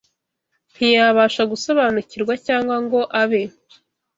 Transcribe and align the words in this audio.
ntiyabasha 0.73 1.41
gusobanukirwa 1.51 2.33
cyangwa 2.45 2.75
ngo 2.83 2.99
abe 3.21 3.41